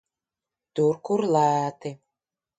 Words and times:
Tur, 0.79 0.97
kur 1.11 1.23
lēti. 1.37 1.95